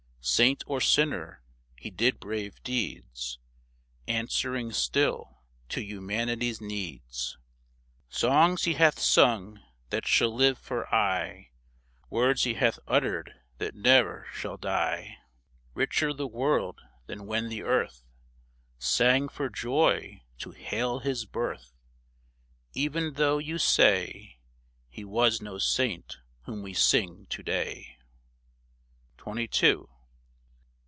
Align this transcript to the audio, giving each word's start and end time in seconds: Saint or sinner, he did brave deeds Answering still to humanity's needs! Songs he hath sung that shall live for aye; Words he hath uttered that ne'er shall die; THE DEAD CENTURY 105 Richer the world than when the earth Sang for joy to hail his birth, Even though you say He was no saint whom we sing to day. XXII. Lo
Saint 0.23 0.63
or 0.67 0.79
sinner, 0.79 1.41
he 1.75 1.89
did 1.89 2.19
brave 2.19 2.61
deeds 2.63 3.39
Answering 4.07 4.71
still 4.71 5.39
to 5.69 5.81
humanity's 5.81 6.61
needs! 6.61 7.39
Songs 8.07 8.65
he 8.65 8.75
hath 8.75 8.99
sung 8.99 9.63
that 9.89 10.05
shall 10.07 10.31
live 10.31 10.59
for 10.59 10.85
aye; 10.93 11.49
Words 12.11 12.43
he 12.43 12.53
hath 12.53 12.77
uttered 12.87 13.33
that 13.57 13.73
ne'er 13.73 14.27
shall 14.31 14.57
die; 14.57 15.17
THE 15.73 15.85
DEAD 15.87 15.93
CENTURY 15.93 16.07
105 16.11 16.11
Richer 16.13 16.13
the 16.13 16.27
world 16.27 16.81
than 17.07 17.25
when 17.25 17.49
the 17.49 17.63
earth 17.63 18.05
Sang 18.77 19.27
for 19.27 19.49
joy 19.49 20.21
to 20.37 20.51
hail 20.51 20.99
his 20.99 21.25
birth, 21.25 21.73
Even 22.73 23.13
though 23.13 23.39
you 23.39 23.57
say 23.57 24.37
He 24.87 25.03
was 25.03 25.41
no 25.41 25.57
saint 25.57 26.17
whom 26.43 26.61
we 26.61 26.75
sing 26.75 27.25
to 27.31 27.41
day. 27.41 27.97
XXII. 29.19 29.47
Lo 29.77 29.87